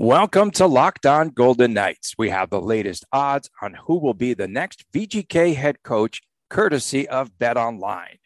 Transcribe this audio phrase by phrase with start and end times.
[0.00, 2.14] Welcome to Locked On Golden Knights.
[2.16, 7.08] We have the latest odds on who will be the next VGK head coach, courtesy
[7.08, 8.18] of Bet Online.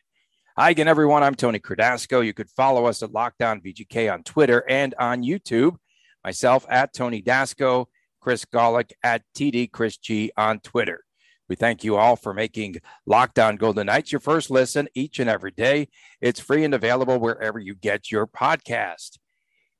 [0.59, 1.23] Hi again, everyone.
[1.23, 2.23] I'm Tony Cardasco.
[2.23, 5.77] You could follow us at Locked On VGK on Twitter and on YouTube.
[6.23, 7.87] Myself at Tony Dasco,
[8.21, 11.03] Chris Golick at TD Chris G on Twitter.
[11.49, 15.31] We thank you all for making Locked On Golden Knights your first listen each and
[15.31, 15.89] every day.
[16.21, 19.17] It's free and available wherever you get your podcast.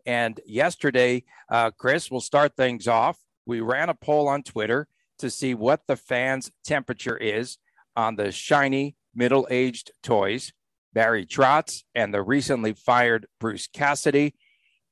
[0.05, 3.19] And yesterday, uh, Chris, we'll start things off.
[3.47, 4.89] We ran a poll on Twitter
[5.19, 7.59] to see what the fans' temperature is
[7.95, 10.53] on the shiny middle aged toys,
[10.93, 14.35] Barry Trotz and the recently fired Bruce Cassidy.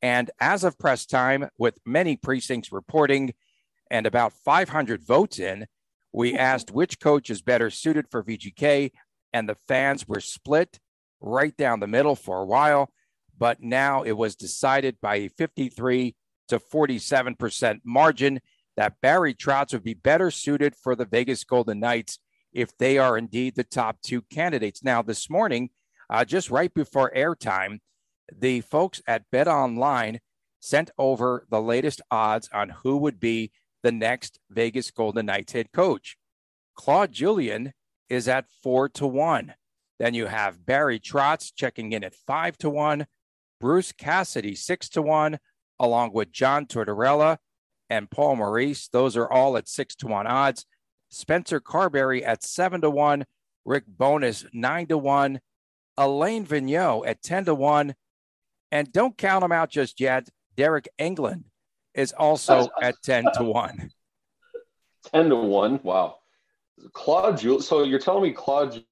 [0.02, 3.34] And as of press time, with many precincts reporting
[3.90, 5.66] and about 500 votes in,
[6.12, 8.92] we asked which coach is better suited for VGK,
[9.32, 10.78] and the fans were split
[11.20, 12.90] right down the middle for a while
[13.40, 16.14] but now it was decided by a 53
[16.48, 18.40] to 47% margin
[18.76, 22.18] that Barry Trotz would be better suited for the Vegas Golden Knights
[22.52, 24.84] if they are indeed the top two candidates.
[24.84, 25.70] Now, this morning,
[26.10, 27.78] uh, just right before airtime,
[28.36, 30.20] the folks at Bet Online
[30.60, 33.52] sent over the latest odds on who would be
[33.82, 36.16] the next Vegas Golden Knights head coach.
[36.74, 37.72] Claude Julien
[38.10, 39.54] is at four to one.
[39.98, 43.06] Then you have Barry Trotz checking in at five to one.
[43.60, 45.38] Bruce Cassidy, six to one,
[45.78, 47.38] along with John Tortorella
[47.88, 48.88] and Paul Maurice.
[48.88, 50.66] Those are all at six to one odds.
[51.10, 53.26] Spencer Carbery at seven to one,
[53.64, 55.40] Rick Bowness nine to one,
[56.00, 57.94] Alain Vigneault at 10 to one.
[58.72, 60.28] And don't count them out just yet.
[60.56, 61.44] Deryk Engelland
[61.94, 63.90] is also at 10 to one.
[65.12, 65.80] 10 to one.
[65.82, 66.16] Wow.
[66.92, 67.66] Claude Jules.
[67.66, 68.82] So you're telling me Claude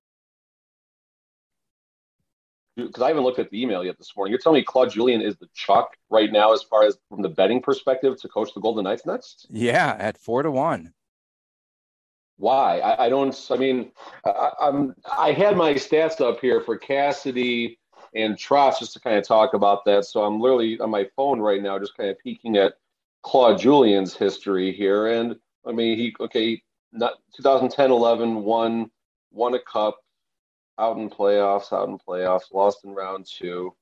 [2.87, 4.31] because I haven't looked at the email yet this morning.
[4.31, 7.28] You're telling me Claude Julien is the chalk right now, as far as from the
[7.28, 9.47] betting perspective, to coach the Golden Knights next?
[9.50, 10.94] Yeah, at four to one.
[12.37, 12.78] Why?
[12.78, 13.37] I, I don't.
[13.50, 13.91] I mean,
[14.25, 14.94] I, I'm.
[15.19, 17.78] I had my stats up here for Cassidy
[18.15, 20.05] and Trotz just to kind of talk about that.
[20.05, 22.75] So I'm literally on my phone right now, just kind of peeking at
[23.22, 25.09] Claude Julien's history here.
[25.09, 25.37] And
[25.67, 26.62] I mean, he okay,
[26.93, 28.91] not 2010, 11, won
[29.33, 29.99] won a cup
[30.78, 33.75] out in playoffs, out in playoffs, lost in round two.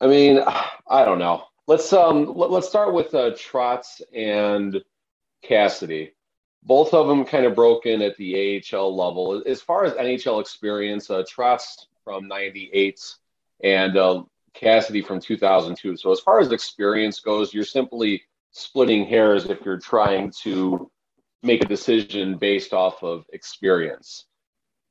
[0.00, 0.40] I mean,
[0.88, 1.44] I don't know.
[1.66, 4.82] Let's um let, us start with uh, Trotz and
[5.42, 6.12] Cassidy.
[6.62, 9.42] Both of them kind of broke in at the AHL level.
[9.46, 13.00] As far as NHL experience, uh, Trotz from '98
[13.62, 14.22] and uh,
[14.54, 15.96] Cassidy from 2002.
[15.96, 18.22] So as far as experience goes, you're simply
[18.52, 20.90] splitting hairs if you're trying to
[21.42, 24.26] make a decision based off of experience.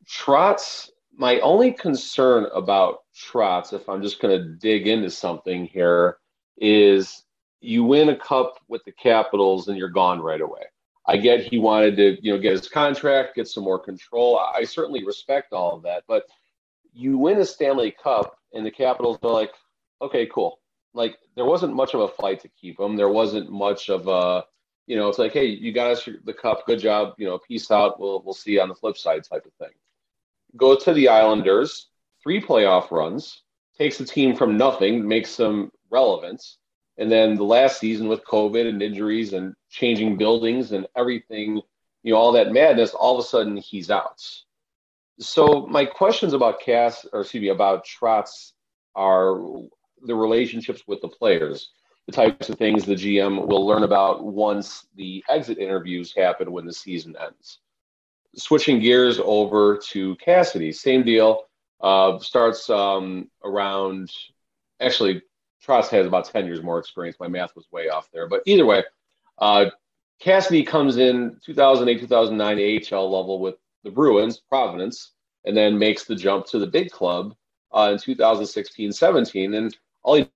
[0.08, 6.18] Trotz, my only concern about Trotz, if I'm just going to dig into something here,
[6.58, 7.24] is
[7.62, 10.64] you win a cup with the Capitals and you're gone right away.
[11.06, 14.40] I get he wanted to, you know, get his contract, get some more control.
[14.40, 16.26] I certainly respect all of that, but
[16.94, 19.52] you win a Stanley Cup and the Capitals are like,
[20.02, 20.60] okay, cool.
[20.94, 22.96] Like there wasn't much of a fight to keep him.
[22.96, 24.46] There wasn't much of a,
[24.88, 27.72] you know, it's like, hey, you got us the cup, good job, you know, peace
[27.72, 28.00] out.
[28.00, 29.76] We'll we'll see you on the flip side type of thing
[30.56, 31.90] go to the Islanders,
[32.22, 33.44] three playoff runs,
[33.78, 36.44] takes the team from nothing, makes them relevant.
[36.98, 41.62] And then the last season with COVID and injuries and changing buildings and everything,
[42.04, 44.22] you know, all that madness, all of a sudden he's out.
[45.20, 48.52] So my questions about Cass, or excuse me, about Trotz
[48.96, 49.40] are
[50.02, 51.72] the relationships with the players,
[52.06, 56.66] the types of things the GM will learn about once the exit interviews happen when
[56.66, 57.60] the season ends
[58.36, 61.44] switching gears over to Cassidy, same deal.
[61.82, 64.12] Uh, starts um, around,
[64.82, 65.22] actually,
[65.66, 67.18] Trotz has about 10 years more experience.
[67.20, 68.28] My math was way off there.
[68.28, 68.84] But either way,
[69.38, 69.66] uh,
[70.20, 75.12] Cassidy comes in 2008, 2009 AHL level with the Bruins, Providence,
[75.46, 77.36] and then makes the jump to the big club
[77.72, 79.54] uh, in 2016 17.
[79.54, 80.30] And all he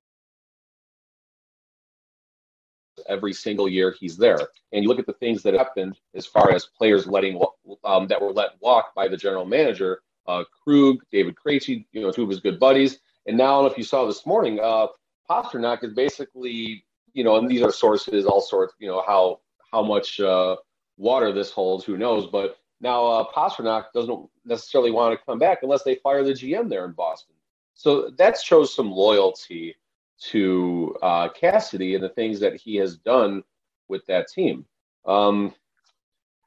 [3.08, 4.40] every single year he's there.
[4.72, 7.42] And you look at the things that happened as far as players letting
[7.84, 12.12] um, that were let walk by the general manager, uh, Krug, David Krejci, you know,
[12.12, 13.00] two of his good buddies.
[13.26, 14.88] And now, if you saw this morning, uh,
[15.30, 19.40] Pastrnak is basically, you know, and these are sources, all sorts, you know, how
[19.72, 20.56] how much uh,
[20.98, 21.84] water this holds.
[21.86, 22.28] Who knows?
[22.28, 26.70] But now uh, Pastrnak doesn't necessarily want to come back unless they fire the GM
[26.70, 27.36] there in Boston.
[27.74, 29.76] So that shows some loyalty
[30.20, 33.44] to uh, Cassidy and the things that he has done
[33.88, 34.66] with that team.
[35.06, 35.54] Um,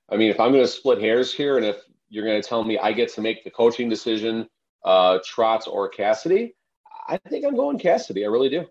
[0.08, 1.76] I mean, if I'm going to split hairs here, and if
[2.08, 4.48] you're going to tell me I get to make the coaching decision,
[4.84, 6.54] uh, Trotz or Cassidy,
[7.08, 8.24] I think I'm going Cassidy.
[8.24, 8.66] I really do.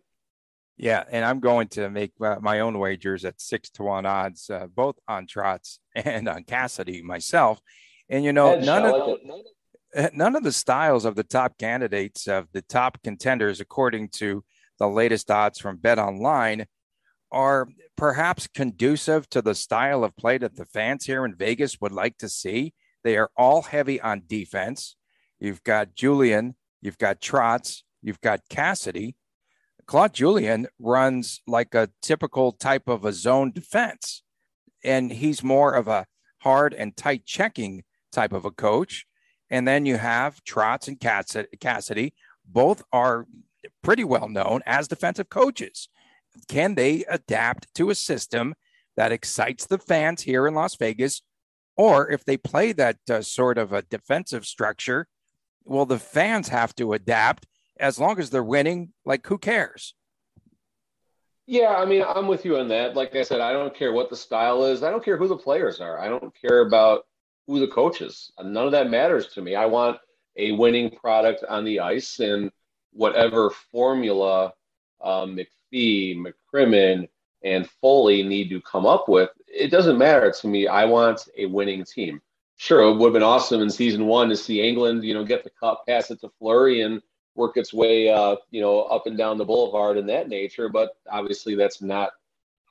[0.77, 4.49] Yeah, and I'm going to make uh, my own wagers at six to one odds,
[4.49, 7.59] uh, both on Trotz and on Cassidy myself.
[8.09, 9.19] And you know, Edge, none of
[9.95, 14.43] like none of the styles of the top candidates of the top contenders, according to
[14.79, 16.65] the latest odds from Bet Online,
[17.31, 17.67] are
[17.97, 22.17] perhaps conducive to the style of play that the fans here in Vegas would like
[22.17, 22.73] to see.
[23.03, 24.95] They are all heavy on defense.
[25.39, 29.15] You've got Julien, you've got Trotz, you've got Cassidy.
[29.85, 34.23] Claude Julien runs like a typical type of a zone defense,
[34.83, 36.05] and he's more of a
[36.39, 39.05] hard and tight checking type of a coach.
[39.49, 40.99] And then you have Trotz and
[41.59, 42.13] Cassidy.
[42.47, 43.27] Both are
[43.83, 45.89] pretty well known as defensive coaches.
[46.47, 48.55] Can they adapt to a system
[48.97, 51.21] that excites the fans here in Las Vegas?
[51.77, 55.07] Or if they play that uh, sort of a defensive structure,
[55.65, 57.47] well, the fans have to adapt
[57.79, 58.93] as long as they're winning.
[59.05, 59.93] Like, who cares?
[61.47, 62.95] Yeah, I mean, I'm with you on that.
[62.95, 64.83] Like I said, I don't care what the style is.
[64.83, 65.99] I don't care who the players are.
[65.99, 67.05] I don't care about
[67.45, 68.31] who the coaches.
[68.41, 69.55] None of that matters to me.
[69.55, 69.99] I want
[70.37, 72.51] a winning product on the ice, and
[72.95, 74.53] whatever formula
[75.03, 77.07] um, McPhee, McCrimmon,
[77.43, 80.67] and Foley need to come up with, it doesn't matter to me.
[80.67, 82.21] I want a winning team.
[82.57, 85.43] Sure, it would have been awesome in season one to see Engelland, you know, get
[85.43, 87.01] the cup, pass it to Fleury, and
[87.35, 90.69] work its way, uh, you know, up and down the boulevard in that nature.
[90.69, 92.11] But obviously, that's not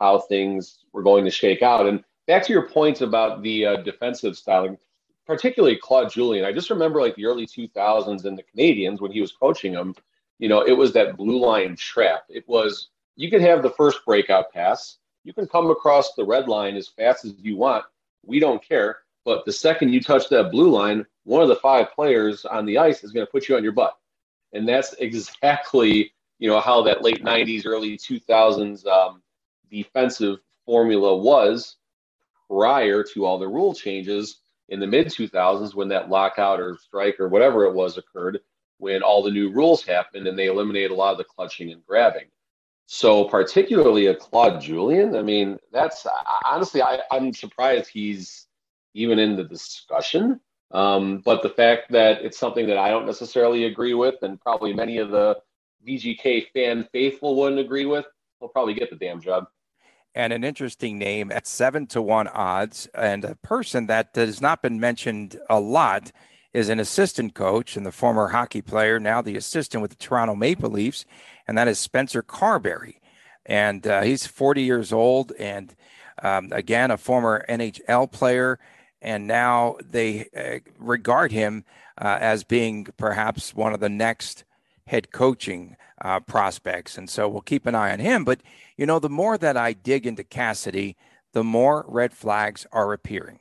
[0.00, 1.87] how things were going to shake out.
[1.87, 4.79] And back to your point about the uh, defensive styling,
[5.26, 6.47] particularly Claude Julien.
[6.47, 9.94] I just remember like the early 2000s and the Canadiens when he was coaching them
[10.38, 12.25] you know, it was that blue line trap.
[12.28, 16.48] It was you could have the first breakout pass, you can come across the red
[16.48, 17.84] line as fast as you want.
[18.25, 18.98] We don't care.
[19.25, 22.78] But the second you touch that blue line, one of the five players on the
[22.78, 23.96] ice is going to put you on your butt.
[24.52, 29.22] And that's exactly, you know, how that late 90s, early 2000s um,
[29.70, 31.76] defensive formula was
[32.48, 37.19] prior to all the rule changes in the mid 2000s when that lockout or strike
[37.19, 38.40] or whatever it was occurred
[38.79, 41.85] when all the new rules happened and they eliminated a lot of the clutching and
[41.87, 42.26] grabbing.
[42.87, 46.06] So, particularly a Claude Julien, I mean, that's
[46.44, 48.47] honestly, I, I'm surprised he's
[48.93, 50.41] even in the discussion.
[50.71, 54.73] Um, but the fact that it's something that I don't necessarily agree with, and probably
[54.73, 55.38] many of the
[55.87, 58.06] VGK fan faithful wouldn't agree with,
[58.41, 59.47] he'll probably get the damn job.
[60.15, 64.62] And an interesting name at seven to one odds, and a person that has not
[64.62, 66.12] been mentioned a lot
[66.54, 70.36] is an assistant coach and the former hockey player, now the assistant with the Toronto
[70.36, 71.04] Maple Leafs,
[71.46, 72.94] and that is Spencer Carbery.
[73.44, 75.74] And uh, he's 40 years old and,
[76.22, 78.58] um, again, a former NHL player.
[79.02, 81.64] And now they uh, regard him
[82.00, 84.44] uh, as being perhaps one of the next
[84.86, 86.96] head coaching uh, prospects.
[86.96, 88.24] And so we'll keep an eye on him.
[88.24, 88.40] But,
[88.76, 90.96] you know, the more that I dig into Cassidy,
[91.32, 93.40] the more red flags are appearing.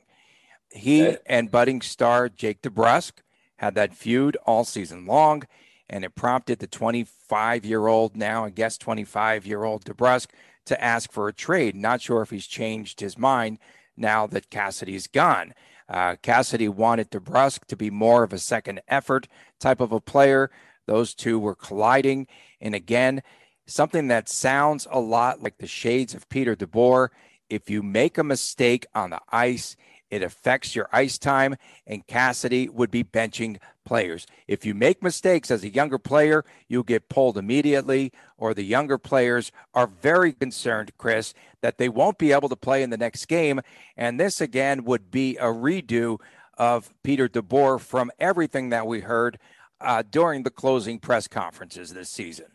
[0.74, 1.18] He okay.
[1.26, 3.12] and budding star Jake DeBrusk
[3.56, 5.44] had that feud all season long,
[5.88, 10.28] and it prompted the 25 year old, now I guess 25 year old DeBrusk,
[10.66, 11.76] to ask for a trade.
[11.76, 13.58] Not sure if he's changed his mind
[13.96, 15.54] now that Cassidy's gone.
[15.88, 19.28] Uh, Cassidy wanted DeBrusk to be more of a second effort
[19.60, 20.50] type of a player.
[20.86, 22.26] Those two were colliding.
[22.60, 23.22] And again,
[23.66, 27.08] something that sounds a lot like the shades of Peter DeBoer.
[27.48, 29.76] If you make a mistake on the ice,
[30.14, 31.56] it affects your ice time,
[31.88, 34.28] and Cassidy would be benching players.
[34.46, 38.96] If you make mistakes as a younger player, you'll get pulled immediately, or the younger
[38.96, 43.26] players are very concerned, Chris, that they won't be able to play in the next
[43.26, 43.60] game.
[43.96, 46.20] And this, again, would be a redo
[46.56, 49.40] of Peter DeBoer from everything that we heard
[49.80, 52.46] uh, during the closing press conferences this season.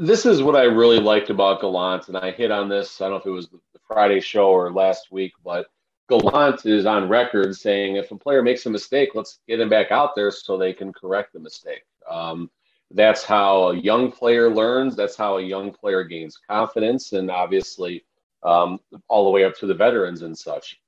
[0.00, 3.02] This is what I really liked about Gallant, and I hit on this.
[3.02, 5.66] I don't know if it was the Friday show or last week, but
[6.10, 9.90] Gallant is on record saying if a player makes a mistake, let's get him back
[9.90, 11.84] out there so they can correct the mistake.
[12.08, 12.50] Um,
[12.90, 14.96] that's how a young player learns.
[14.96, 18.04] That's how a young player gains confidence, and obviously,
[18.42, 20.80] um, all the way up to the veterans and such.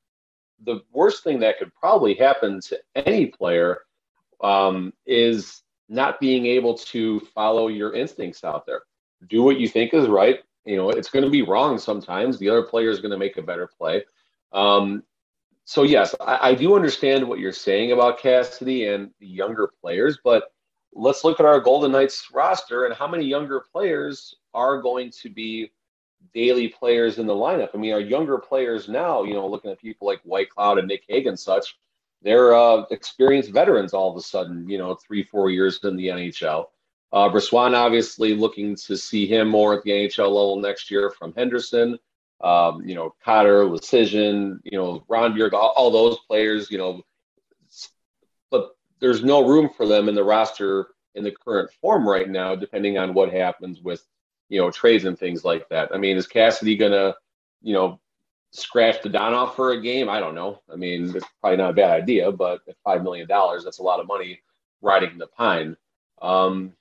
[0.65, 3.83] The worst thing that could probably happen to any player
[4.43, 8.83] um, is not being able to follow your instincts out there.
[9.29, 10.41] Do what you think is right.
[10.65, 12.39] You know, it's going to be wrong sometimes.
[12.39, 14.05] The other player is going to make a better play.
[14.53, 15.05] Um,
[15.65, 20.19] so yes, I, I, do understand what you're saying about Cassidy and the younger players,
[20.23, 20.53] but
[20.93, 25.31] let's look at our Golden Knights roster and how many younger players are going to
[25.31, 25.71] be
[26.35, 27.71] daily players in the lineup.
[27.75, 31.05] I mean, our younger players now, you know, looking at people like Whitecloud and Nick
[31.09, 31.77] Hague and such,
[32.23, 36.09] they're uh, experienced veterans all of a sudden, you know, three, four years in the
[36.09, 36.67] NHL.
[37.13, 41.35] Uh, Brossoit obviously looking to see him more at the NHL level next year from
[41.35, 41.99] Henderson.
[42.43, 47.03] Um, you know, Cotter, Leschyshyn, you know, Rondbjerg, all, all, those players, you know,
[48.51, 52.57] but there's no room for them in the roster in the current form right now,
[52.57, 54.03] depending on what happens with,
[54.49, 55.95] you know, trades and things like that.
[55.95, 57.15] I mean, is Cassidy going to,
[57.63, 58.01] you know,
[58.51, 60.09] scratch Dadonov for a game?
[60.09, 60.61] I don't know.
[60.71, 64.01] I mean, it's probably not a bad idea, but at $5 million, that's a lot
[64.01, 64.41] of money
[64.81, 65.77] riding the pine.
[66.21, 66.73] Um,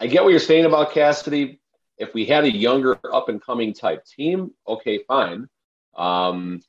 [0.00, 1.60] I get what you're saying about Cassidy.
[1.98, 5.48] If we had a younger, up and coming type team, okay, fine.
[5.96, 6.60] Um,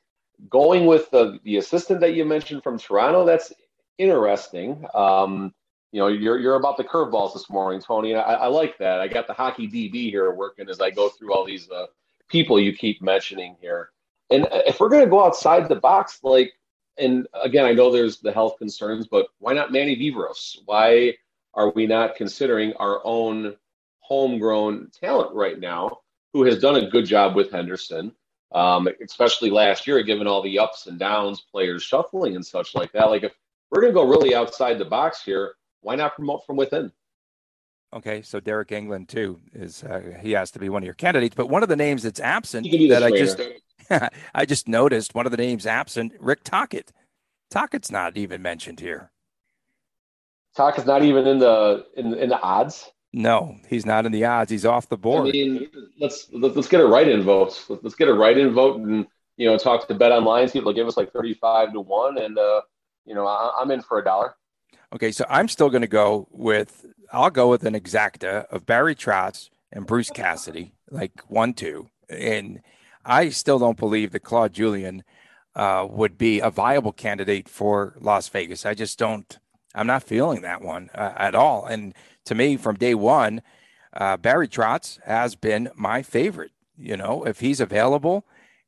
[0.48, 3.52] going with the, the assistant that you mentioned from Toronto, that's
[3.98, 4.86] interesting.
[4.94, 5.52] Um,
[5.92, 8.14] you know, you're you're about the curveballs this morning, Tony.
[8.14, 9.00] I, I, like that.
[9.00, 11.86] I got the hockey DB here working as I go through all these uh,
[12.28, 13.90] people you keep mentioning here.
[14.30, 16.52] And if we're going to go outside the box, like,
[16.98, 20.58] and again, I know there's the health concerns, but why not Manny Viveiros?
[20.66, 21.14] Why
[21.54, 23.56] are we not considering our own
[24.08, 25.98] homegrown talent right now
[26.32, 28.12] who has done a good job with Henderson,
[28.54, 32.90] um, especially last year, given all the ups and downs, players shuffling and such like
[32.92, 33.10] that?
[33.10, 33.32] Like, if
[33.70, 36.90] we're going to go really outside the box here, why not promote from within?
[37.94, 41.34] Okay, so Deryk Engelland too is uh, he has to be one of your candidates,
[41.34, 43.40] but one of the names that's absent that I just
[44.34, 46.92] I just noticed one of the names absent, Rick Tocchet.
[47.50, 49.10] Tocchet's not even mentioned here.
[50.54, 52.90] Tocchet's not even in the in in the odds.
[53.12, 54.50] No, he's not in the odds.
[54.50, 55.28] He's off the board.
[55.28, 57.64] I mean, let's let's get a write-in vote.
[57.82, 60.46] Let's get a write-in vote and you know talk to Bet Online.
[60.46, 62.60] See if they'll give us like thirty-five to one, and uh,
[63.06, 64.34] you know I, I'm in for a dollar.
[64.94, 68.94] Okay, so I'm still going to go with I'll go with an exacta of Barry
[68.94, 72.60] Trotz and Bruce Cassidy, like one two, and
[73.04, 75.02] I still don't believe that Claude Julien
[75.54, 78.66] uh, would be a viable candidate for Las Vegas.
[78.66, 79.38] I just don't.
[79.74, 81.66] I'm not feeling that one uh, at all.
[81.66, 81.94] And
[82.28, 83.42] to me, from day one,
[83.92, 86.52] uh, Barry Trotz has been my favorite.
[86.76, 88.24] You know, if he's available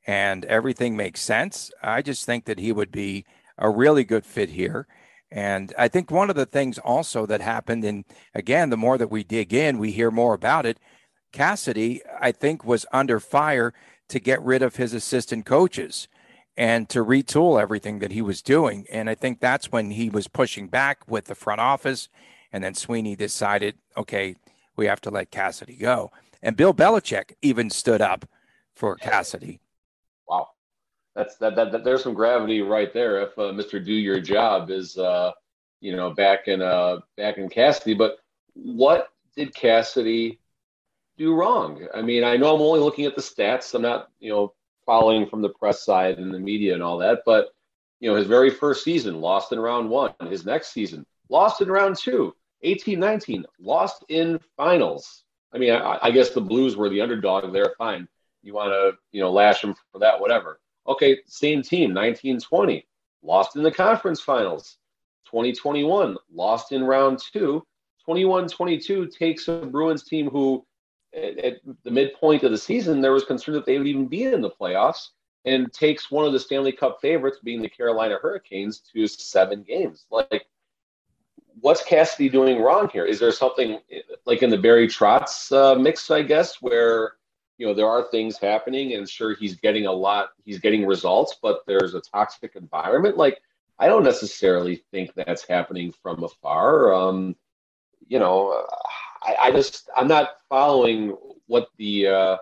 [0.07, 3.25] and everything makes sense, I just think that he would be
[3.57, 4.87] a really good fit here.
[5.31, 9.11] And I think one of the things also that happened, and again, the more that
[9.11, 10.79] we dig in, we hear more about it.
[11.33, 13.73] Cassidy, I think, was under fire
[14.09, 16.09] to get rid of his assistant coaches
[16.57, 18.87] and to retool everything that he was doing.
[18.91, 22.09] And I think that's when he was pushing back with the front office.
[22.53, 24.37] And then Sweeney decided, okay,
[24.77, 26.11] we have to let Cassidy go.
[26.43, 28.27] And Bill Belichick even stood up
[28.75, 29.61] for Cassidy
[30.29, 30.49] Wow.
[31.15, 33.21] that's that, that, that there's some gravity right there.
[33.21, 33.85] If uh, Mr.
[33.85, 35.33] Do Your Job is uh,
[35.81, 38.19] you know back in uh back in Cassidy, but
[38.55, 40.39] what did Cassidy
[41.19, 41.87] do wrong?
[41.95, 43.75] I mean, I know I'm only looking at the stats.
[43.75, 44.55] I'm not you know
[44.87, 47.49] following from the press side and the media and all that, but
[47.99, 50.15] you know his very first season lost in round one.
[50.29, 52.35] His next season lost in round two.
[52.63, 55.25] 18 19 lost in finals.
[55.53, 57.75] I mean, I, I guess the Blues were the underdog there.
[57.79, 58.09] Fine.
[58.43, 60.61] You want to, you know, lash them for that, whatever.
[60.87, 62.87] Okay, same team, 1920,
[63.23, 64.79] lost in the conference finals.
[65.27, 67.65] 2021, lost in round two.
[68.05, 70.67] 21 22 takes a Bruins team who,
[71.15, 74.25] at, at, the midpoint of the season, there was concern that they would even be
[74.25, 75.09] in the playoffs,
[75.45, 80.07] and takes one of the Stanley Cup favorites, being the Carolina Hurricanes, to seven games.
[80.11, 80.47] Like,
[81.61, 83.05] what's Cassidy doing wrong here?
[83.05, 83.79] Is there something
[84.27, 87.15] like in the Barry Trotz uh, mix, I guess, where
[87.59, 91.37] you know there are things happening and sure he's getting a lot he's getting results
[91.43, 93.43] but there's a toxic environment like
[93.79, 97.37] i don't necessarily think that's happening from afar um
[98.09, 98.67] you know
[99.23, 101.15] i, I just i'm not following
[101.49, 102.37] what the uh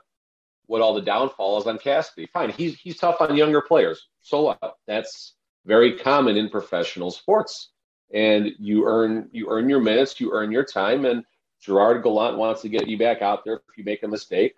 [0.69, 2.29] what all the downfall is on Cassidy.
[2.33, 4.07] Fine, he's he's tough on younger players.
[4.21, 4.77] So what?
[4.87, 5.35] That's
[5.67, 7.71] very common in professional sports.
[8.13, 11.25] And you earn you earn your minutes, you earn your time, and
[11.61, 14.55] Gerard Gallant wants to get you back out there if you make a mistake.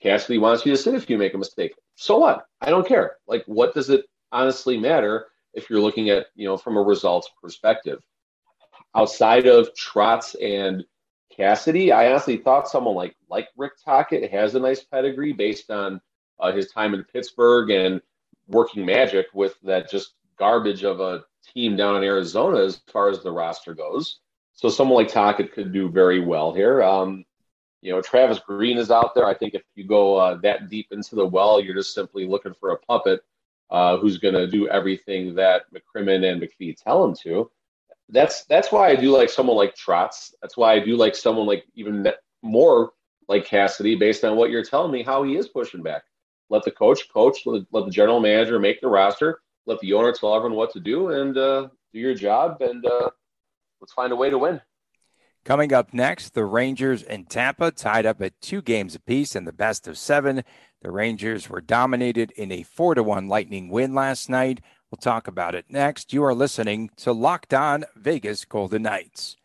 [0.00, 1.74] Cassidy wants you to sit if you make a mistake.
[1.96, 2.46] So what?
[2.60, 3.16] I don't care.
[3.26, 7.30] Like, what does it honestly matter if you're looking at, you know, from a results
[7.40, 8.00] perspective?
[8.94, 10.84] Outside of Trotz and
[11.34, 16.00] Cassidy, I honestly thought someone like like Rick Tocchet has a nice pedigree based on
[16.38, 18.00] uh, his time in Pittsburgh and
[18.46, 23.22] working magic with that just garbage of a team down in Arizona as far as
[23.22, 24.20] the roster goes.
[24.54, 26.82] So someone like Tocchet could do very well here.
[26.82, 27.24] Um,
[27.82, 29.26] you know, Travis Green is out there.
[29.26, 32.54] I think if you go uh, that deep into the well, you're just simply looking
[32.58, 33.20] for a puppet
[33.70, 37.50] uh, who's going to do everything that McCrimmon and McPhee tell him to.
[38.08, 40.34] That's that's why I do like someone like Trotz.
[40.40, 42.06] That's why I do like someone like even
[42.42, 42.92] more
[43.28, 46.04] like Cassidy, based on what you're telling me, how he is pushing back.
[46.50, 47.46] Let the coach coach.
[47.46, 49.40] Let, let the general manager make the roster.
[49.66, 52.60] Let the owner tell everyone what to do, and uh, do your job.
[52.60, 53.10] And uh,
[53.80, 54.60] let's find a way to win.
[55.44, 59.52] Coming up next, the Rangers and Tampa tied up at two games apiece in the
[59.52, 60.42] best of seven.
[60.80, 64.60] The Rangers were dominated in a 4 to 1 Lightning win last night.
[64.90, 66.12] We'll talk about it next.
[66.14, 69.36] You are listening to Locked On Vegas Golden Knights.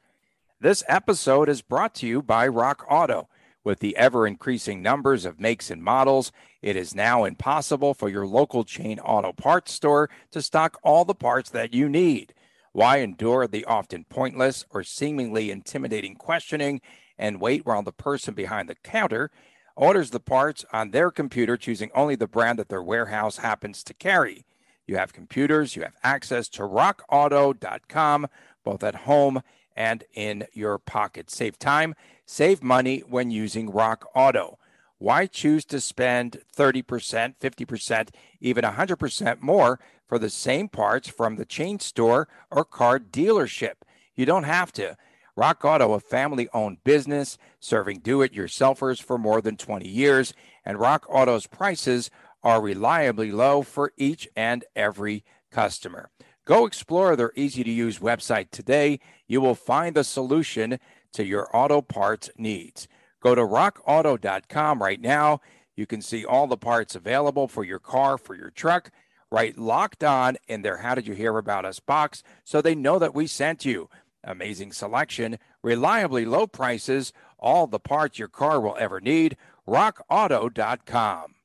[0.62, 3.28] This episode is brought to you by Rock Auto.
[3.64, 6.32] With the ever increasing numbers of makes and models,
[6.62, 11.16] it is now impossible for your local chain auto parts store to stock all the
[11.16, 12.34] parts that you need.
[12.72, 16.82] Why endure the often pointless or seemingly intimidating questioning
[17.18, 19.32] and wait while the person behind the counter
[19.76, 23.94] orders the parts on their computer, choosing only the brand that their warehouse happens to
[23.94, 24.46] carry?
[24.86, 28.28] You have computers, you have access to rockauto.com,
[28.66, 29.42] both at home
[29.76, 31.30] and in your pocket.
[31.30, 34.58] Save time, save money when using Rock Auto.
[35.00, 38.10] Why choose to spend 30%, 50%,
[38.42, 43.76] even 100% more for the same parts from the chain store or car dealership.
[44.16, 44.98] You don't have to.
[45.38, 50.34] Rock Auto, a family owned business serving do it yourselfers for more than 20 years,
[50.66, 52.12] and Rock Auto's prices
[52.44, 56.10] are reliably low for each and every customer.
[56.44, 59.00] Go explore their easy to use website today.
[59.28, 60.80] You will find the solution
[61.14, 62.88] to your auto parts needs.
[63.22, 65.42] Go to rockauto.com right now.
[65.76, 68.92] You can see all the parts available for your car, for your truck
[69.32, 73.00] right locked on in their How Did You Hear About Us box so they know
[73.00, 73.90] that we sent you.
[74.24, 79.38] Amazing selection, reliably low prices, all the parts your car will ever need.
[79.68, 81.36] RockAuto.com.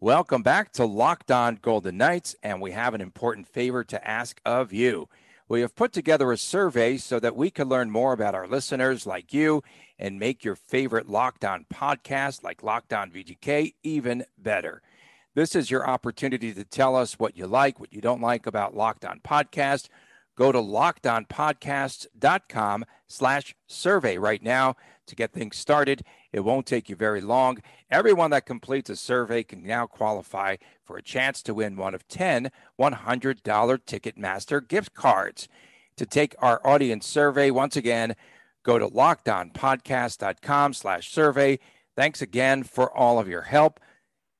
[0.00, 4.40] Welcome back to Locked On Golden Knights, and we have an important favor to ask
[4.44, 5.08] of you.
[5.48, 9.06] We have put together a survey so that we can learn more about our listeners
[9.06, 9.62] like you
[9.98, 14.80] and make your favorite Locked On podcast like Locked On VGK even better.
[15.34, 18.74] This is your opportunity to tell us what you like, what you don't like about
[18.74, 19.90] Locked On Podcast.
[20.36, 24.76] Go to lockedonpodcast.com slash survey right now
[25.06, 26.04] to get things started.
[26.34, 27.58] It won't take you very long.
[27.92, 32.08] Everyone that completes a survey can now qualify for a chance to win one of
[32.08, 35.46] 10 $100 Ticketmaster gift cards.
[35.96, 38.16] To take our audience survey, once again,
[38.64, 41.60] go to lockedonpodcast.com slash survey.
[41.94, 43.78] Thanks again for all of your help.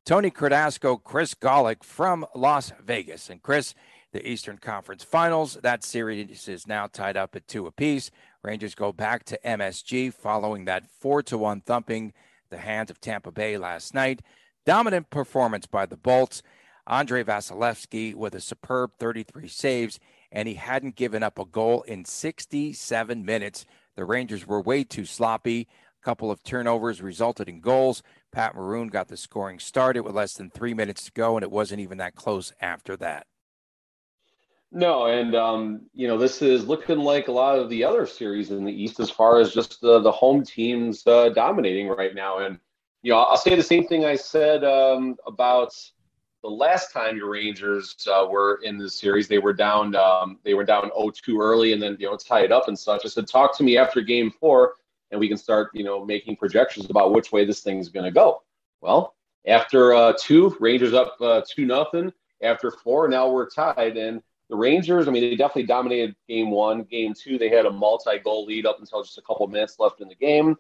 [0.05, 3.31] Tony Cardasco, Chris Golick from Las Vegas.
[3.31, 3.73] And Chris,
[4.13, 8.11] the Eastern Conference Finals, that series is now tied up at two apiece.
[8.45, 12.13] Rangers go back to MSG following that 4 to 1 thumping
[12.51, 14.21] the hands of Tampa Bay last night.
[14.67, 16.43] Dominant performance by the Bolts.
[16.87, 19.99] Andrei Vasilevskiy with a superb 33 saves,
[20.31, 23.65] and he hadn't given up a goal in 67 minutes.
[23.97, 25.67] The Rangers were way too sloppy.
[26.03, 28.03] A couple of turnovers resulted in goals.
[28.31, 31.51] Pat Maroon got the scoring started with less than three minutes to go, and it
[31.51, 33.27] wasn't even that close after that.
[34.77, 38.51] No, and um, you know this is looking like a lot of the other series
[38.51, 42.39] in the East as far as just the the home teams uh, dominating right now.
[42.39, 42.59] And
[43.03, 45.73] you know I'll say the same thing I said um, about
[46.43, 49.29] the last time your Rangers uh, were in the series.
[49.29, 52.51] They were down um, they were down 0-2 early and then you know tie it
[52.51, 53.03] up and such.
[53.05, 54.75] I said talk to me after Game Four
[55.13, 58.11] and we can start you know making projections about which way this thing's going to
[58.11, 58.43] go.
[58.81, 59.15] Well,
[59.47, 62.13] after uh, two, Rangers up uh, two nothing.
[62.43, 66.83] After four, now we're tied and the Rangers, I mean, they definitely dominated game one.
[66.83, 70.01] Game two, they had a multi goal lead up until just a couple minutes left
[70.01, 70.57] in the game.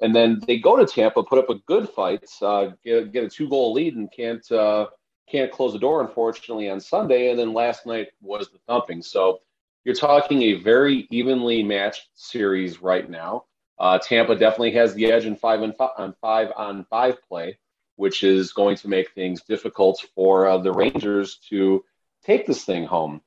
[0.00, 3.28] And then they go to Tampa, put up a good fight, uh, get, get, a
[3.28, 4.86] two goal lead, and can't uh,
[5.30, 7.30] can't close the door, unfortunately, on Sunday.
[7.30, 9.02] And then last night was the thumping.
[9.02, 9.40] So
[9.84, 13.44] you're talking a very evenly matched series right now.
[13.78, 17.58] Uh, Tampa definitely has the edge in five and five, on five on five play,
[17.96, 21.84] which is going to make things difficult for uh, the Rangers to
[22.24, 23.20] take this thing home.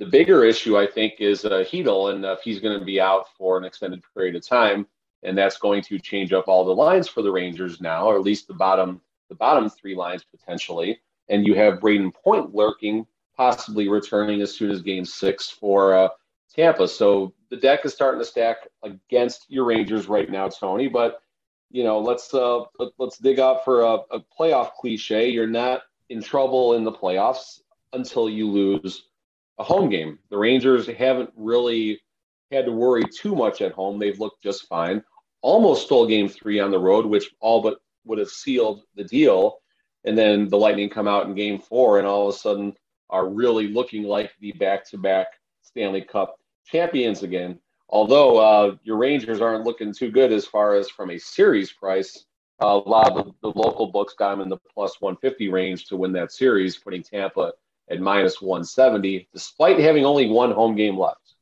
[0.00, 3.26] The bigger issue, I think, is uh, Chytil, and if he's going to be out
[3.36, 4.86] for an extended period of time,
[5.22, 8.22] and that's going to change up all the lines for the Rangers now, or at
[8.22, 10.98] least the bottom the bottom three lines potentially.
[11.28, 16.08] And you have Brayden Point lurking, possibly returning as soon as Game Six for uh,
[16.56, 16.88] Tampa.
[16.88, 20.88] So the deck is starting to stack against your Rangers right now, Tony.
[20.88, 21.20] But
[21.70, 25.28] you know, let's uh, let, us dig up for a, a playoff cliche.
[25.28, 27.60] You're not in trouble in the playoffs
[27.92, 29.09] until you lose
[29.60, 30.18] a home game.
[30.30, 32.00] The Rangers haven't really
[32.50, 33.98] had to worry too much at home.
[33.98, 35.04] They've looked just fine.
[35.42, 39.58] Almost stole game three on the road, which all but would have sealed the deal.
[40.04, 42.72] And then the Lightning come out in game four and all of a sudden
[43.10, 45.26] are really looking like the back to back
[45.60, 47.58] Stanley Cup champions again.
[47.90, 52.24] Although uh, your Rangers aren't looking too good as far as from a series price.
[52.62, 55.96] Uh, a lot of the, local books got them in the plus 150 range to
[55.96, 57.52] win that series, putting Tampa
[57.90, 61.34] at minus 170, despite having only one home game left.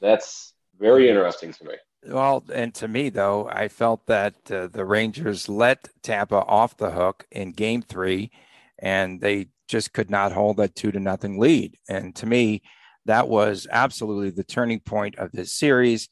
[0.00, 1.74] That's very interesting to me.
[2.06, 6.92] Well, and to me, though, I felt that uh, the Rangers let Tampa off the
[6.92, 8.30] hook in game three,
[8.78, 11.76] and they just could not hold that two to nothing lead.
[11.88, 12.62] And to me,
[13.04, 16.08] that was absolutely the turning point of this series.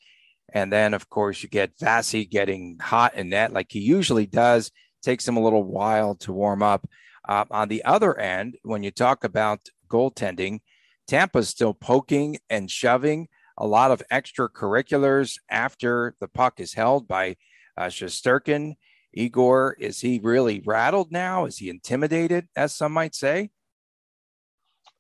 [0.53, 4.71] And then, of course, you get Vasi getting hot in net like he usually does.
[5.03, 6.89] Takes him a little while to warm up.
[7.27, 10.61] Uh, on the other end, when you talk about goaltending,
[11.07, 17.37] Tampa's still poking and shoving a lot of extracurriculars after the puck is held by
[17.77, 18.75] uh, Shesterkin.
[19.13, 21.47] Igor, is he really rattled now?
[21.47, 23.51] Is he intimidated, as some might say?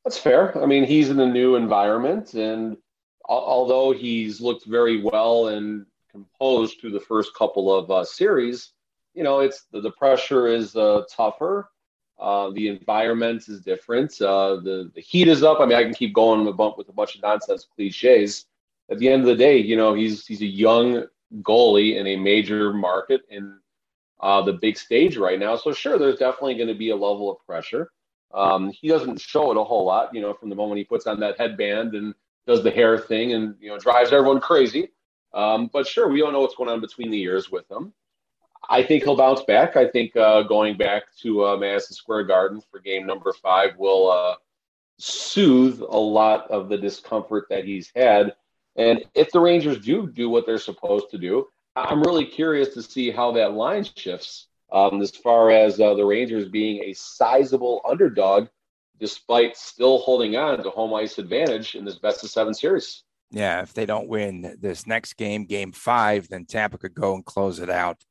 [0.04, 0.61] That's fair.
[0.61, 2.78] I mean, he's in a new environment, and
[3.26, 8.72] although he's looked very well and composed through the first couple of uh, series,
[9.14, 11.68] you know, it's the, the pressure is uh, tougher.
[12.18, 14.20] Uh, the environment is different.
[14.20, 15.61] Uh, the the heat is up.
[15.61, 18.46] I mean, I can keep going with, with a bunch of nonsense cliches.
[18.90, 21.04] At the end of the day, you know, he's he's a young
[21.42, 23.59] goalie in a major market in
[24.20, 25.57] uh, the big stage right now.
[25.57, 27.92] So sure, there's definitely going to be a level of pressure.
[28.35, 31.07] Um, he doesn't show it a whole lot, you know, from the moment he puts
[31.07, 32.14] on that headband and
[32.46, 34.90] does the hair thing and you know drives everyone crazy.
[35.35, 37.92] Um, but sure, we don't know what's going on between the ears with him.
[38.68, 39.76] I think he'll bounce back.
[39.76, 44.11] I think uh, going back to uh, Madison Square Garden for game number five will
[44.11, 44.35] uh,
[44.98, 48.35] soothe a lot of the discomfort that he's had.
[48.76, 52.83] And if the Rangers do do what they're supposed to do, I'm really curious to
[52.83, 57.81] see how that line shifts um, as far as uh, the Rangers being a sizable
[57.88, 58.48] underdog,
[59.00, 63.02] despite still holding on to home ice advantage in this best of seven series.
[63.31, 67.24] Yeah, if they don't win this next game, game five, then Tampa could go and
[67.24, 68.02] close it out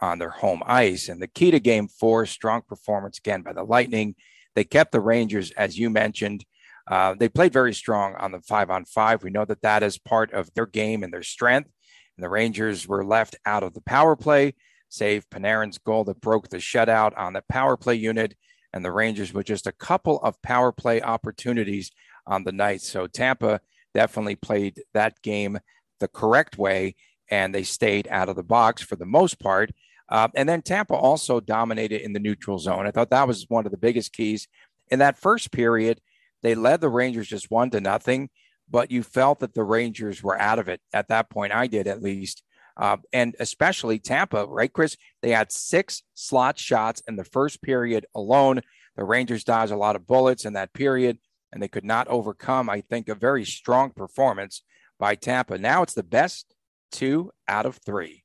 [0.00, 1.08] on their home ice.
[1.08, 4.14] And the key to game four, strong performance again by the Lightning.
[4.54, 6.44] They kept the Rangers, as you mentioned.
[6.86, 9.22] Uh, they played very strong on the five on five.
[9.22, 11.70] We know that that is part of their game and their strength.
[12.16, 14.54] And the Rangers were left out of the power play,
[14.88, 18.34] save Panarin's goal that broke the shutout on the power play unit.
[18.72, 21.90] And the Rangers with just a couple of power play opportunities
[22.26, 22.82] on the night.
[22.82, 23.60] So Tampa
[23.94, 25.58] definitely played that game
[26.00, 26.94] the correct way
[27.30, 29.70] and they stayed out of the box for the most part.
[30.08, 32.86] Uh, and then Tampa also dominated in the neutral zone.
[32.86, 34.48] I thought that was one of the biggest keys.
[34.88, 36.00] In that first period,
[36.42, 38.30] they led the Rangers just one to nothing
[38.70, 41.54] but you felt that the Rangers were out of it at that point.
[41.54, 42.42] I did at least.
[42.76, 44.96] Uh, and especially Tampa, right, Chris?
[45.22, 48.60] They had six slot shots in the first period alone.
[48.96, 51.18] The Rangers dodged a lot of bullets in that period,
[51.52, 54.62] and they could not overcome, I think, a very strong performance
[54.98, 55.58] by Tampa.
[55.58, 56.54] Now it's the best
[56.92, 58.22] two out of three.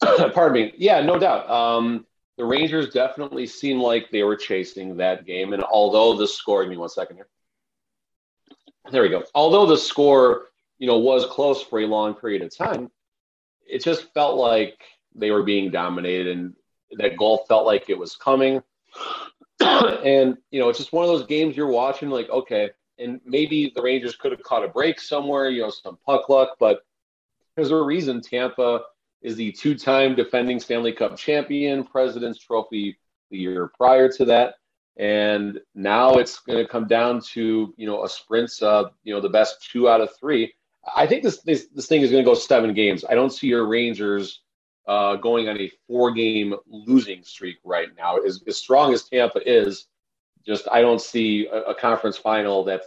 [0.34, 0.74] Pardon me.
[0.76, 1.48] Yeah, no doubt.
[1.48, 2.06] Um,
[2.36, 5.52] the Rangers definitely seemed like they were chasing that game.
[5.52, 7.28] And although the score, give me one second here.
[8.90, 9.24] There we go.
[9.34, 10.46] Although the score,
[10.78, 12.90] you know, was close for a long period of time,
[13.66, 14.78] it just felt like
[15.14, 16.54] they were being dominated and
[16.98, 18.62] that goal felt like it was coming.
[19.60, 23.72] and, you know, it's just one of those games you're watching like, okay, and maybe
[23.74, 26.82] the Rangers could have caught a break somewhere, you know, some puck luck, but
[27.54, 28.82] there's a reason Tampa
[29.22, 32.98] is the two-time defending Stanley Cup champion, President's Trophy
[33.30, 34.54] the year prior to that
[34.96, 39.20] and now it's going to come down to you know a sprint of you know
[39.20, 40.52] the best two out of three.
[40.94, 43.04] I think this this, this thing is going to go seven games.
[43.08, 44.40] I don't see your Rangers
[44.86, 48.18] uh, going on a four game losing streak right now.
[48.18, 49.86] As, as strong as Tampa is,
[50.46, 52.82] just I don't see a, a conference final that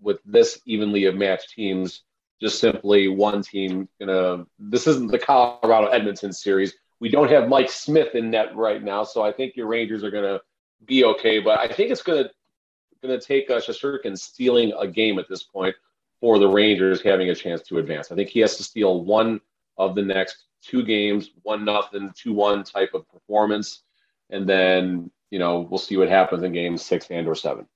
[0.00, 2.02] with this evenly of matched teams.
[2.44, 4.44] Just simply one team gonna.
[4.58, 6.74] This isn't the Colorado Edmonton series.
[7.00, 10.10] We don't have Mike Smith in net right now, so I think your Rangers are
[10.10, 10.40] gonna
[10.84, 11.40] be okay.
[11.40, 12.28] But I think it's gonna
[13.00, 15.74] gonna take uh, Shesterkin stealing a game at this point
[16.20, 18.12] for the Rangers having a chance to advance.
[18.12, 19.40] I think he has to steal one
[19.78, 23.84] of the next two games, one nothing, two one type of performance,
[24.28, 27.66] and then you know we'll see what happens in games six and or seven.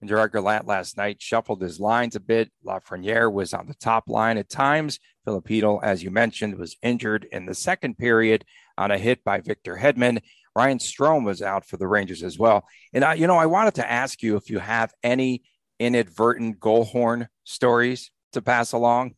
[0.00, 2.50] And Gerard Gallant last night shuffled his lines a bit.
[2.64, 4.98] Lafreniere was on the top line at times.
[5.24, 8.44] Filipino, as you mentioned, was injured in the second period
[8.78, 10.20] on a hit by Victor Hedman.
[10.56, 12.64] Ryan Strome was out for the Rangers as well.
[12.92, 15.42] And I, you know, I wanted to ask you if you have any
[15.78, 19.14] inadvertent goal horn stories to pass along.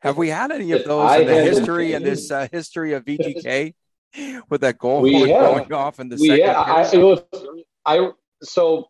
[0.00, 3.04] Have we had any of those I in the history in this uh, history of
[3.06, 3.74] VGK
[4.50, 6.44] with that goal horn going off in the we, second?
[6.44, 7.22] Yeah, I, it was,
[7.84, 8.10] I
[8.42, 8.88] so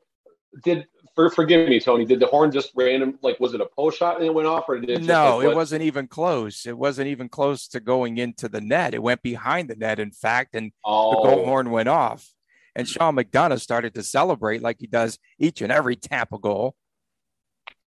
[0.62, 2.04] did for, forgive me, Tony.
[2.04, 4.64] Did the horn just random like was it a post shot and it went off,
[4.68, 5.02] or did it?
[5.02, 6.66] no, like, it wasn't even close.
[6.66, 8.94] It wasn't even close to going into the net.
[8.94, 11.10] It went behind the net, in fact, and oh.
[11.10, 12.28] the goal horn went off.
[12.74, 16.76] And Sean McDonough started to celebrate like he does each and every Tampa goal.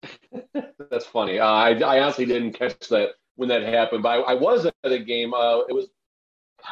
[0.89, 1.39] That's funny.
[1.39, 4.73] Uh, I, I honestly didn't catch that when that happened, but I, I was at
[4.83, 5.35] a game.
[5.35, 5.89] Uh, it was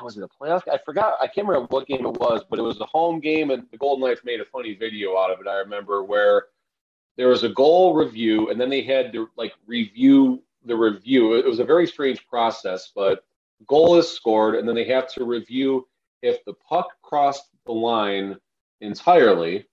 [0.03, 0.67] was it a playoff?
[0.71, 1.15] I forgot.
[1.21, 3.77] I can't remember what game it was, but it was a home game, and the
[3.77, 5.47] Golden Knights made a funny video out of it.
[5.47, 6.45] I remember where
[7.17, 11.35] there was a goal review, and then they had to like review the review.
[11.35, 13.25] It was a very strange process, but
[13.67, 15.87] goal is scored, and then they have to review
[16.21, 18.37] if the puck crossed the line
[18.81, 19.65] entirely,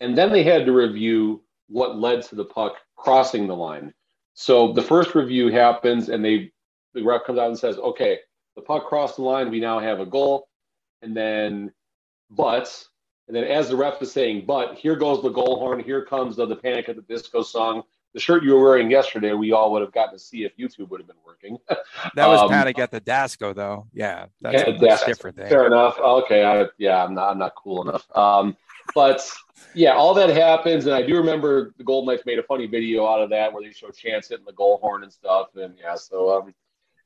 [0.00, 3.92] and then they had to review what led to the puck crossing the line.
[4.34, 6.52] So the first review happens, and they
[6.94, 8.18] the ref comes out and says, "Okay,
[8.58, 9.50] the puck crossed the line.
[9.50, 10.48] We now have a goal.
[11.02, 11.72] And then,
[12.28, 12.84] but,
[13.28, 15.78] and then as the ref is saying, but here goes the goal horn.
[15.78, 17.84] Here comes the, the Panic at the Disco song.
[18.14, 20.88] The shirt you were wearing yesterday, we all would have gotten to see if YouTube
[20.88, 21.56] would have been working.
[21.68, 23.86] that was um, Panic at the Disco, though.
[23.92, 25.48] Yeah, that's a that's different thing.
[25.48, 25.96] Fair enough.
[26.00, 28.08] Okay, I, yeah, I'm not, I'm not cool enough.
[28.16, 28.56] Um,
[28.92, 29.30] but
[29.74, 33.06] yeah, all that happens, and I do remember the Golden Knights made a funny video
[33.06, 35.94] out of that where they show Chance hitting the goal horn and stuff, and yeah,
[35.94, 36.54] so um,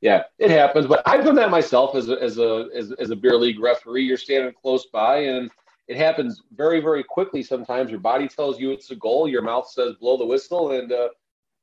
[0.02, 0.86] yeah, it happens.
[0.86, 4.04] But I've done that myself as a, as a as, as a beer league referee.
[4.04, 5.50] You're standing close by, and
[5.86, 7.42] it happens very very quickly.
[7.42, 9.28] Sometimes your body tells you it's a goal.
[9.28, 11.08] Your mouth says blow the whistle, and uh,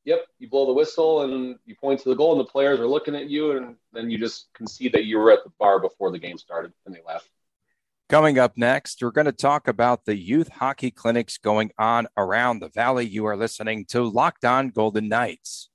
[0.06, 2.88] yep, you blow the whistle and you point to the goal, and the players are
[2.88, 6.10] looking at you, and then you just concede that you were at the bar before
[6.10, 7.30] the game started, and they laugh.
[8.08, 12.60] Coming up next, we're going to talk about the youth hockey clinics going on around
[12.60, 13.06] the valley.
[13.06, 15.70] You are listening to Locked On Golden Knights.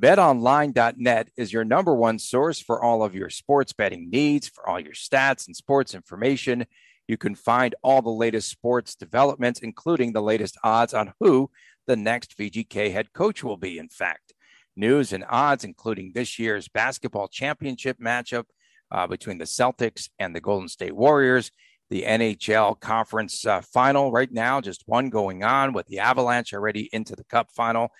[0.00, 4.80] BetOnline.net is your number one source for all of your sports betting needs, for all
[4.80, 6.64] your stats and sports information.
[7.06, 11.50] You can find all the latest sports developments, including the latest odds on who
[11.86, 13.76] the next VGK head coach will be.
[13.76, 14.32] In fact,
[14.74, 18.44] news and odds, including this year's basketball championship matchup
[18.90, 21.50] uh, between the Celtics and the Golden State Warriors,
[21.90, 26.88] the NHL conference uh, final right now, just one going on with the Avalanche already
[26.90, 27.90] into the cup final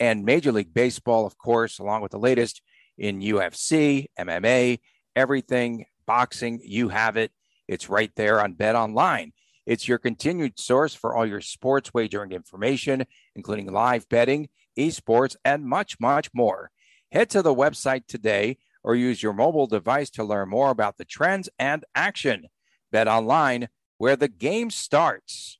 [0.00, 2.62] and Major League Baseball, of course, along with the latest
[2.96, 4.80] in UFC, MMA,
[5.14, 7.32] everything, boxing, you have it.
[7.66, 9.32] It's right there on Bet Online.
[9.66, 13.04] It's your continued source for all your sports wagering information,
[13.36, 16.70] including live betting, esports, and much, much more.
[17.12, 21.04] Head to the website today or use your mobile device to learn more about the
[21.04, 22.46] trends and action.
[22.90, 25.57] Bet Online, where the game starts.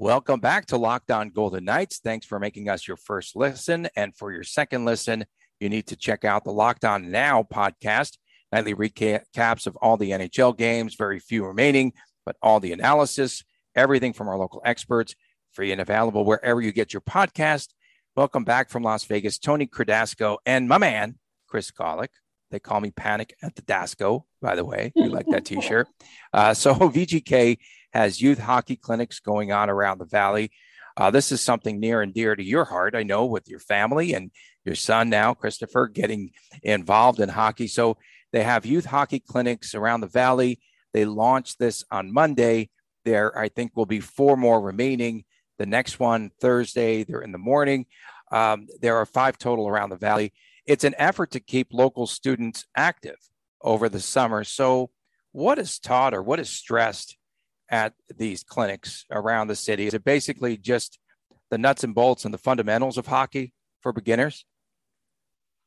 [0.00, 1.98] Welcome back to Locked On Golden Knights.
[1.98, 3.86] Thanks for making us your first listen.
[3.94, 5.26] And for your second listen,
[5.60, 8.16] you need to check out the Locked On Now podcast,
[8.50, 11.92] nightly recaps of all the NHL games, very few remaining,
[12.24, 13.44] but all the analysis,
[13.76, 15.14] everything from our local experts,
[15.52, 17.68] free and available wherever you get your podcast.
[18.16, 22.08] Welcome back from Las Vegas, Tony Cardasco and my man, Chris Golick.
[22.50, 24.92] They call me Panic at the Dasco, by the way.
[24.96, 25.88] You like that t shirt.
[26.32, 27.58] Uh, so VGK
[27.92, 30.50] has youth hockey clinics going on around the valley.
[30.96, 34.12] Uh, this is something near and dear to your heart, I know, with your family
[34.12, 34.30] and
[34.64, 37.68] your son now, Christopher, getting involved in hockey.
[37.68, 37.96] So
[38.32, 40.60] they have youth hockey clinics around the valley.
[40.92, 42.70] They launched this on Monday.
[43.04, 45.24] There, I think, will be four more remaining.
[45.58, 47.86] The next one, Thursday, they're in the morning.
[48.32, 50.32] Um, there are five total around the valley.
[50.66, 53.16] It's an effort to keep local students active
[53.60, 54.44] over the summer.
[54.44, 54.90] So,
[55.32, 57.16] what is taught or what is stressed
[57.70, 59.86] at these clinics around the city?
[59.86, 60.98] Is it basically just
[61.50, 64.44] the nuts and bolts and the fundamentals of hockey for beginners?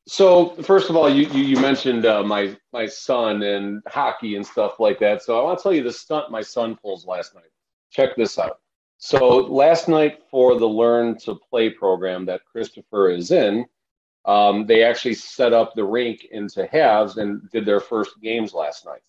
[0.06, 4.46] So first of all, you you, you mentioned uh, my my son and hockey and
[4.46, 5.24] stuff like that.
[5.24, 7.52] So I want to tell you the stunt my son pulls last night.
[7.90, 8.60] Check this out.
[8.98, 13.66] So last night for the Learn to Play program that Christopher is in,
[14.26, 18.86] um, they actually set up the rink into halves and did their first games last
[18.86, 19.02] night.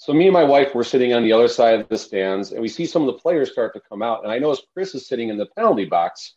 [0.00, 2.62] So me and my wife were sitting on the other side of the stands, and
[2.62, 4.22] we see some of the players start to come out.
[4.22, 6.34] And I noticed Chris is sitting in the penalty box,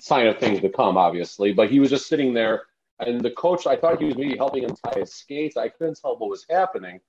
[0.00, 1.52] sign of things to come, obviously.
[1.52, 2.64] But he was just sitting there,
[2.98, 5.56] and the coach, I thought he was maybe helping him tie his skates.
[5.56, 7.00] I couldn't tell what was happening,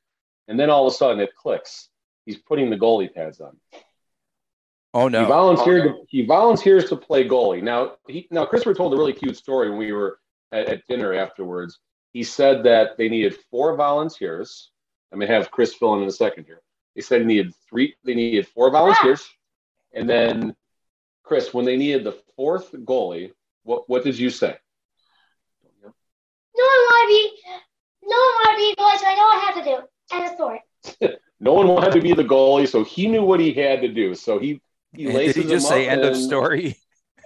[0.47, 1.89] and then all of a sudden it clicks.
[2.27, 3.57] He's putting the goalie pads on.
[4.93, 5.21] Oh no!
[5.21, 5.81] He volunteered.
[5.81, 5.91] Oh, no.
[5.93, 7.63] To, he volunteers to play goalie.
[7.63, 10.19] Now, he now Christopher told a really cute story when we were
[10.51, 11.79] at, at dinner afterwards.
[12.13, 14.69] He said that they needed four volunteers
[15.11, 16.61] I'm gonna have Chris fill in in a second here.
[16.95, 17.95] They said they needed three.
[18.03, 19.27] They needed four volunteers,
[19.93, 20.55] and then
[21.23, 23.31] Chris, when they needed the fourth goalie,
[23.63, 24.57] What What did you say?
[25.83, 27.41] No one want to be.
[28.03, 30.15] No one want to be goalie, so I know what I have to do.
[30.15, 30.61] End of story.
[31.39, 34.15] no one wanted to be the goalie, so he knew what he had to do.
[34.15, 34.61] So he
[34.93, 36.77] he And did he just say end of story?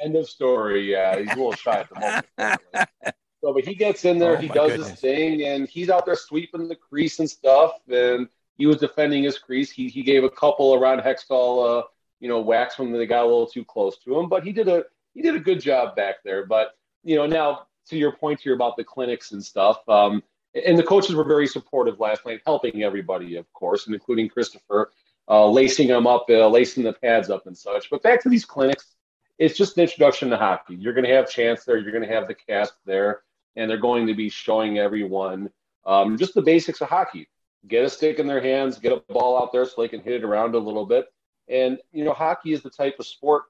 [0.01, 0.91] End of story.
[0.91, 3.15] Yeah, he's a little shy at the moment.
[3.41, 4.89] so, but he gets in there, Oh, he does goodness.
[4.89, 7.79] his thing, and he's out there sweeping the crease and stuff.
[7.89, 9.71] And he was defending his crease.
[9.71, 11.83] He he gave a couple around Hextall, uh,
[12.19, 14.27] you know, whacks when they got a little too close to him.
[14.29, 16.45] But he did a he did a good job back there.
[16.45, 19.87] But you know, now to your point here about the clinics and stuff.
[19.87, 20.21] Um,
[20.65, 24.91] and the coaches were very supportive last night, helping everybody, of course, and including Christopher,
[25.27, 27.89] uh, lacing them up, uh, lacing the pads up and such.
[27.89, 28.95] But back to these clinics,
[29.37, 30.75] it's just an introduction to hockey.
[30.75, 33.21] You're going to have Chance there, you're going to have the cast there,
[33.59, 35.49] and they're going to be showing everyone
[35.85, 37.27] um, just the basics of hockey.
[37.67, 40.13] Get a stick in their hands, get a ball out there so they can hit
[40.13, 41.07] it around a little bit.
[41.49, 43.43] And, you know, hockey is the type of sport,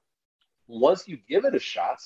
[0.66, 2.00] once you give it a shot,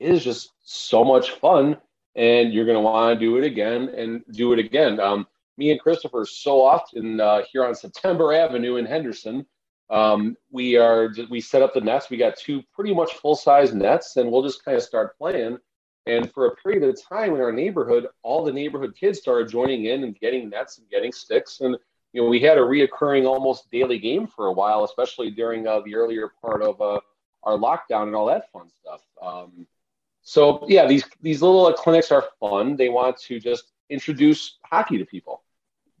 [0.00, 1.76] it is just so much fun
[2.16, 4.98] and you're going to want to do it again and do it again.
[5.00, 9.46] Um, me and Christopher so often uh, here on September Avenue in Henderson,
[9.90, 12.10] um, we are we set up the nets.
[12.10, 15.58] We got two pretty much full size nets, and we'll just kind of start playing.
[16.06, 19.86] And for a period of time in our neighborhood, all the neighborhood kids started joining
[19.86, 21.60] in and getting nets and getting sticks.
[21.60, 21.76] And
[22.12, 25.80] you know, we had a reoccurring almost daily game for a while, especially during uh,
[25.80, 27.00] the earlier part of uh,
[27.42, 29.02] our lockdown and all that fun stuff.
[29.20, 29.66] Um,
[30.22, 32.76] so yeah, these these little clinics are fun.
[32.76, 35.42] They want to just introduce hockey to people.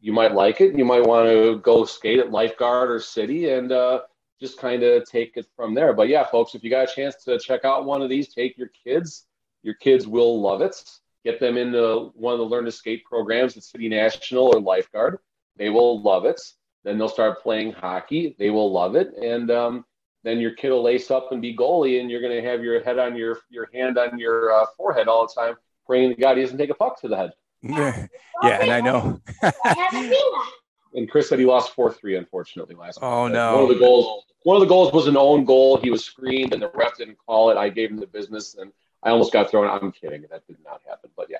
[0.00, 0.76] You might like it.
[0.76, 4.02] You might want to go skate at Lifeguard or City and uh,
[4.40, 5.92] just kind of take it from there.
[5.92, 8.56] But yeah, folks, if you got a chance to check out one of these, take
[8.58, 9.26] your kids.
[9.64, 10.80] Your kids will love it.
[11.24, 15.18] Get them into one of the Learn to Skate programs at City National or Lifeguard.
[15.56, 16.40] They will love it.
[16.84, 18.36] Then they'll start playing hockey.
[18.38, 19.14] They will love it.
[19.16, 19.86] And um,
[20.22, 22.82] then your kid will lace up and be goalie, and you're going to have your
[22.84, 25.54] head on your your hand on your uh, forehead all the time,
[25.86, 27.30] praying to God he doesn't take a puck to the head.
[27.62, 28.06] yeah,
[28.42, 29.18] and I know.
[29.42, 30.50] I haven't seen that.
[30.94, 32.98] And Chris said he lost four three, unfortunately, last.
[33.00, 33.34] Oh, night.
[33.34, 33.54] no.
[33.54, 34.24] One of the goals.
[34.42, 35.78] One of the goals was an own goal.
[35.78, 37.56] He was screened, and the ref didn't call it.
[37.56, 38.70] I gave him the business, and
[39.04, 39.68] I almost got thrown.
[39.68, 40.24] I'm kidding.
[40.30, 41.10] That did not happen.
[41.16, 41.38] But yeah,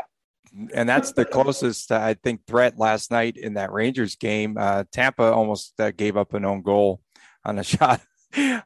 [0.74, 4.56] and that's the closest uh, I think threat last night in that Rangers game.
[4.58, 7.00] Uh, Tampa almost uh, gave up an own goal
[7.44, 8.00] on a shot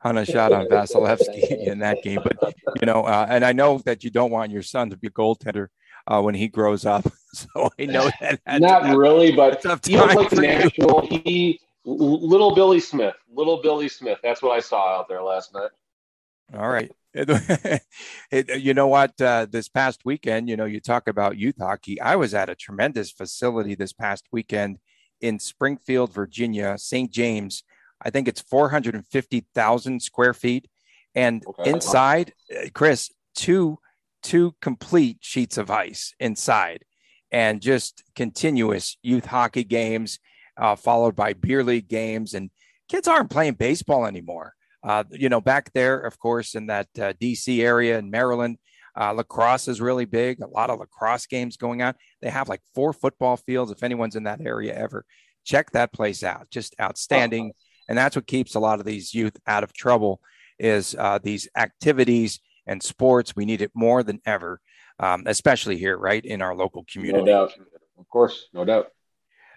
[0.02, 2.20] on a shot on Vasilevskiy in that game.
[2.22, 5.08] But you know, uh, and I know that you don't want your son to be
[5.08, 5.68] a goaltender
[6.06, 7.06] uh, when he grows up.
[7.34, 8.40] So I know that.
[8.46, 10.48] that's- not really, but tough he was like the for you.
[10.48, 11.06] national.
[11.06, 14.18] He little Billy Smith, little Billy Smith.
[14.22, 15.68] That's what I saw out there last night.
[16.56, 16.90] All right.
[17.14, 17.82] It,
[18.30, 19.20] it- you know what?
[19.20, 22.00] Uh, this past weekend, you know, you talk about youth hockey.
[22.00, 24.78] I was at a tremendous facility this past weekend
[25.20, 27.10] in Springfield, Virginia, St.
[27.10, 27.64] James.
[28.00, 30.68] I think it's 450,000 square feet.
[31.14, 31.70] And Okay.
[31.70, 33.78] inside, uh, Chris, two
[34.20, 36.84] two complete sheets of ice inside
[37.30, 40.18] and just continuous youth hockey games,
[40.56, 42.34] uh, followed by beer league games.
[42.34, 42.50] And
[42.88, 44.54] kids aren't playing baseball anymore.
[44.82, 48.58] Uh, you know, back there, of course, in that uh, DC area in Maryland,
[48.98, 50.40] uh, lacrosse is really big.
[50.40, 51.94] A lot of lacrosse games going on.
[52.22, 53.70] They have like four football fields.
[53.70, 55.04] If anyone's in that area ever,
[55.44, 56.48] check that place out.
[56.50, 57.52] Just outstanding.
[57.88, 60.20] And that's what keeps a lot of these youth out of trouble
[60.58, 63.34] is uh, these activities and sports.
[63.36, 64.60] We need it more than ever,
[64.98, 67.26] um, especially here, right in our local No community.
[67.26, 67.52] doubt.
[67.98, 68.88] Of course, no doubt.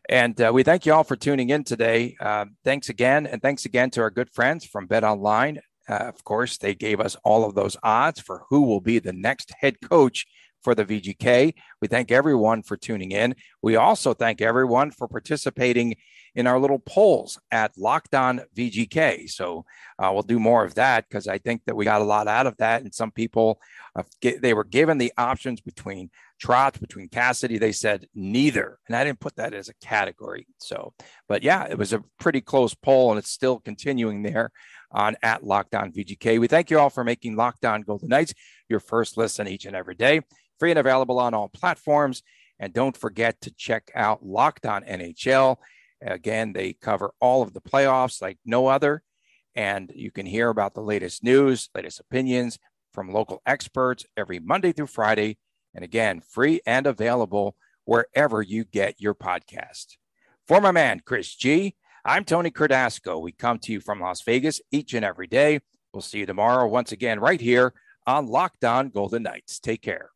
[0.09, 2.15] And uh, we thank you all for tuning in today.
[2.19, 3.25] Uh, thanks again.
[3.27, 5.59] And thanks again to our good friends from Bet Online.
[5.87, 9.13] Uh, of course, they gave us all of those odds for who will be the
[9.13, 10.25] next head coach
[10.61, 11.53] for the VGK.
[11.81, 13.35] We thank everyone for tuning in.
[13.61, 15.95] We also thank everyone for participating
[16.35, 19.29] in our little polls at Locked On VGK.
[19.29, 19.65] So
[19.99, 22.47] uh, we'll do more of that because I think that we got a lot out
[22.47, 22.83] of that.
[22.83, 23.59] And some people,
[23.95, 26.09] uh, they were given the options between
[26.41, 27.57] Trotz, between Cassidy.
[27.57, 28.79] They said neither.
[28.87, 30.47] And I didn't put that as a category.
[30.57, 30.93] So,
[31.27, 34.51] but yeah, it was a pretty close poll and it's still continuing there
[34.91, 36.39] on at Locked On VGK.
[36.39, 38.33] We thank you all for making Locked On Golden Knights
[38.69, 40.21] your first listen each and every day.
[40.59, 42.23] Free and available on all platforms.
[42.59, 45.57] And don't forget to check out Locked On NHL.
[46.01, 49.03] Again, they cover all of the playoffs like no other.
[49.55, 52.57] And you can hear about the latest news, latest opinions
[52.93, 55.37] from local experts every Monday through Friday.
[55.73, 57.55] And again, free and available
[57.85, 59.97] wherever you get your podcast.
[60.47, 63.21] For my man, Chris G, I'm Tony Cardasco.
[63.21, 65.59] We come to you from Las Vegas each and every day.
[65.93, 67.73] We'll see you tomorrow once again right here
[68.07, 69.59] on Locked On Golden Knights.
[69.59, 70.09] Take care.